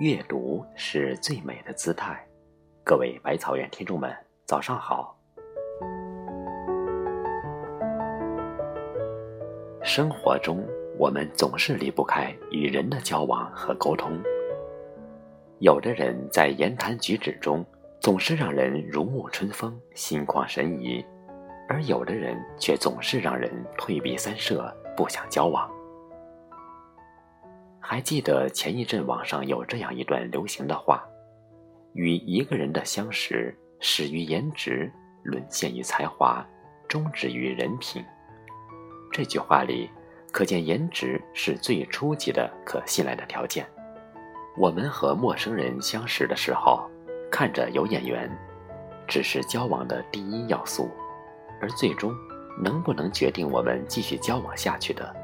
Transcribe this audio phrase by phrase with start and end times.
[0.00, 2.18] 阅读是最美的姿态。
[2.82, 4.10] 各位百草园听众们，
[4.46, 5.14] 早上好。
[9.82, 10.66] 生活中，
[10.98, 14.18] 我们总是离不开与人的交往和沟通。
[15.58, 17.62] 有的人在言谈举止中
[18.00, 21.04] 总是让人如沐春风、心旷神怡，
[21.68, 25.70] 而有的人却总是让人退避三舍、不想交往。
[27.80, 31.02] 还记得前一阵网上有这样一段流行的话
[31.94, 34.92] ：“与一个人的相识，始于颜值，
[35.24, 36.46] 沦陷于才华，
[36.86, 38.04] 终止于人品。”
[39.10, 39.90] 这句话里，
[40.30, 43.66] 可见颜值是最初级的可信赖的条件。
[44.56, 46.88] 我们和陌生人相识的时候，
[47.30, 48.30] 看着有眼缘，
[49.08, 50.90] 只是交往的第一要素，
[51.60, 52.14] 而最终
[52.62, 55.16] 能不能决定我们继续交往下去的？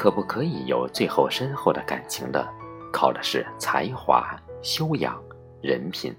[0.00, 2.48] 可不可以有最后深厚的感情的，
[2.90, 5.22] 靠的是才华、修养、
[5.60, 6.16] 人品。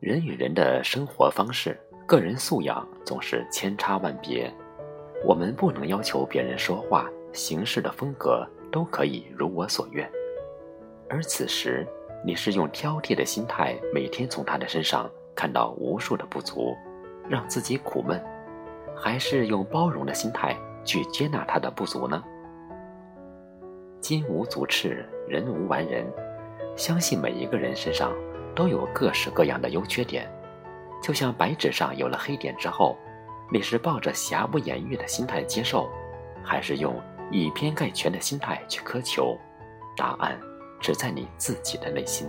[0.00, 4.50] 人与人的生活方式、个人素养总是千差万别，
[5.26, 10.10] 我们不能要求别人说话、行事的风格都可以如我所愿。
[11.10, 11.86] 而此时，
[12.24, 16.74] 你是用挑剔的心态，每天从他的身上看到无数的不足，
[17.28, 18.18] 让自己苦闷，
[18.96, 20.56] 还是用包容的心态？
[20.86, 22.22] 去接纳他的不足呢？
[24.00, 26.06] 金无足赤，人无完人。
[26.76, 28.12] 相信每一个人身上
[28.54, 30.30] 都有各式各样的优缺点，
[31.02, 32.96] 就像白纸上有了黑点之后，
[33.50, 35.90] 你是抱着瑕不掩瑜的心态接受，
[36.44, 36.94] 还是用
[37.30, 39.36] 以偏概全的心态去苛求？
[39.96, 40.38] 答案
[40.78, 42.28] 只在你自己的内心。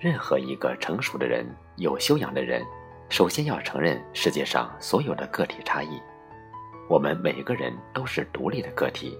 [0.00, 2.60] 任何一个成熟的人，有修养的人。
[3.12, 6.00] 首先要承认世界上所有的个体差异，
[6.88, 9.14] 我们每个人都是独立的个体，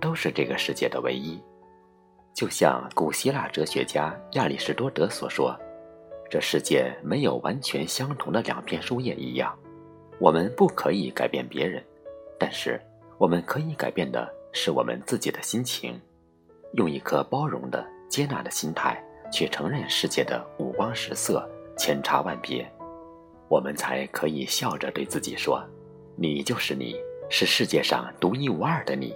[0.00, 1.38] 都是这个世界的唯一。
[2.32, 5.54] 就像古希腊哲学家亚里士多德所说
[6.30, 9.54] ：“这世界没有完全相同的两片树叶一样。”
[10.18, 11.84] 我们不可以改变别人，
[12.38, 12.80] 但是
[13.18, 16.00] 我们可以改变的是我们自己的心情，
[16.72, 18.98] 用一颗包容的、接纳的心态
[19.30, 21.46] 去承认世界的五光十色、
[21.76, 22.66] 千差万别。
[23.48, 25.64] 我们才可以笑着对自己说
[26.18, 26.96] ：“你就是你，
[27.30, 29.12] 是世界上独一无二的你；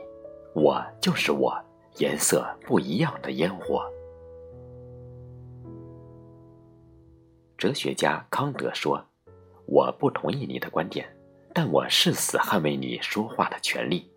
[0.55, 1.61] 我就是我，
[1.99, 3.85] 颜色不一样的烟火。”
[7.59, 9.05] 哲学家康德说
[9.67, 11.13] ：“我不同意你的观点，
[11.53, 14.09] 但我誓死捍卫你说话的权利。”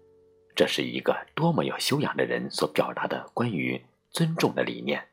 [0.55, 3.81] 这是一个多么有修养的人所表达的关于
[4.11, 5.03] 尊重的理念。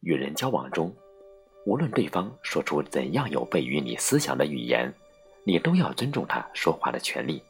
[0.00, 0.92] 与人交往中。
[1.64, 4.92] 无论对方说出怎样有悖于你思想的语言，
[5.44, 7.42] 你都要尊重他说话的权利。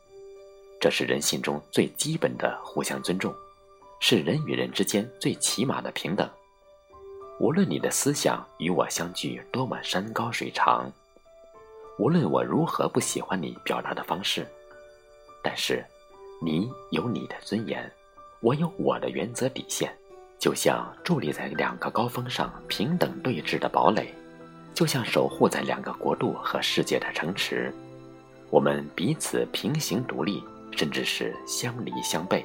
[0.80, 3.34] 这是人性中最基本的互相尊重，
[4.00, 6.28] 是人与人之间最起码的平等。
[7.38, 10.90] 无论你的思想与我相距多么山高水长，
[11.98, 14.46] 无论我如何不喜欢你表达的方式，
[15.42, 15.84] 但是，
[16.42, 17.90] 你有你的尊严，
[18.40, 19.94] 我有我的原则底线。
[20.40, 24.08] 就像伫立在两个高峰上平等对峙的堡垒，
[24.72, 27.70] 就像守护在两个国度和世界的城池，
[28.48, 30.42] 我们彼此平行独立，
[30.72, 32.42] 甚至是相离相背。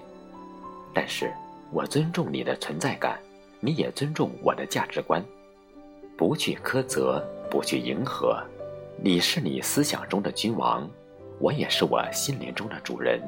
[0.93, 1.33] 但是
[1.71, 3.17] 我尊重你的存在感，
[3.61, 5.23] 你也尊重我的价值观，
[6.17, 8.43] 不去苛责，不去迎合。
[9.01, 10.85] 你是你思想中的君王，
[11.39, 13.21] 我也是我心灵中的主人。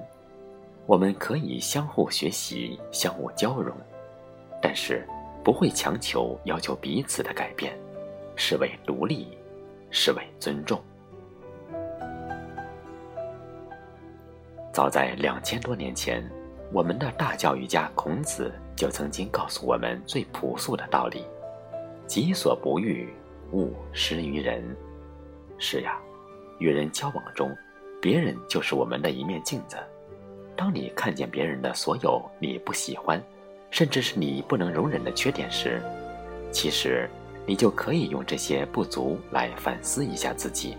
[0.86, 3.74] 我们可以相互学习，相互交融。
[4.62, 5.06] 但是，
[5.44, 7.78] 不会强求要求彼此的改变，
[8.36, 9.38] 是为独立，
[9.92, 10.82] 是为尊重。
[14.74, 16.24] 早在两千多年前，
[16.72, 21.26] 我们的大教育家孔子就曾经告诉我们最朴素的道理
[22.06, 23.12] ：“己所不欲，
[23.52, 24.64] 勿施于人。”
[25.58, 25.98] 是呀，
[26.60, 27.50] 与人交往中，
[28.00, 29.78] 别人就是我们的一面镜子。
[30.56, 33.20] 当你看见别人的所有你不喜欢，
[33.70, 35.82] 甚至是你不能容忍的缺点时，
[36.52, 37.10] 其实
[37.46, 40.76] 你就可以用这些不足来反思一下自己。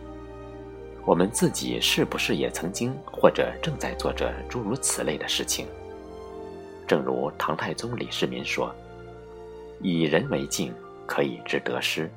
[1.05, 5.67] 我们自己是不是也曾经或者正在做着诸如此类的事情？
[6.87, 8.75] 正如唐太宗李世民说
[9.81, 10.75] ：“以人为镜，
[11.07, 12.11] 可以知得失。”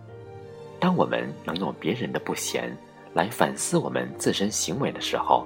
[0.80, 2.76] 当我们能用别人的不贤
[3.14, 5.46] 来反思我们自身行为的时候，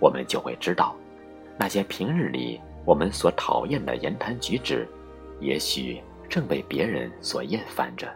[0.00, 0.96] 我们就会知道，
[1.58, 2.60] 那些平日里。
[2.84, 4.88] 我们所讨厌的言谈举止，
[5.40, 8.12] 也许正被别人所厌烦着，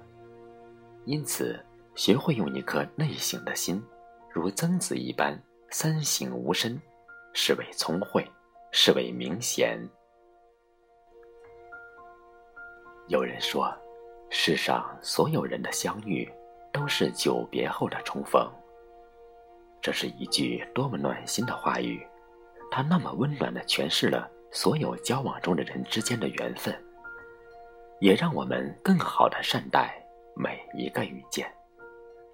[1.04, 1.58] 因此
[1.94, 3.82] 学会用一颗内省的心，
[4.32, 5.40] 如曾子一般，
[5.70, 6.80] 三省吾身，
[7.32, 8.26] 是为聪慧，
[8.72, 9.78] 是为明贤。
[13.06, 13.72] 有人说，
[14.30, 16.28] 世上所有人的相遇，
[16.72, 18.50] 都是久别后的重逢。
[19.80, 22.04] 这是一句多么暖心的话语，
[22.68, 24.28] 它那么温暖的诠释了。
[24.56, 26.74] 所有交往中的人之间的缘分，
[28.00, 30.02] 也让我们更好的善待
[30.34, 31.46] 每一个遇见，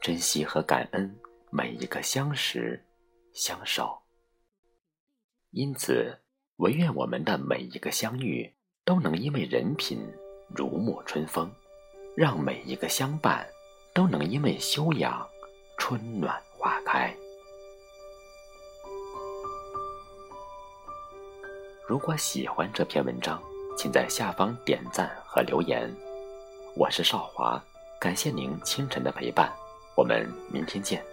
[0.01, 1.13] 珍惜和感恩
[1.51, 2.81] 每一个相识、
[3.35, 4.01] 相守。
[5.51, 6.17] 因此，
[6.59, 8.55] 唯愿我们的每一个相遇，
[8.85, 9.99] 都能因为人品
[10.55, 11.51] 如沐春风，
[12.17, 13.45] 让每一个相伴，
[13.93, 15.29] 都能因为修养
[15.77, 17.13] 春暖花开。
[21.93, 23.39] 如果喜欢这篇文章，
[23.77, 25.95] 请在下方点赞和留言。
[26.75, 27.63] 我是少华，
[28.01, 29.53] 感谢您清晨的陪伴，
[29.95, 31.05] 我们明天见。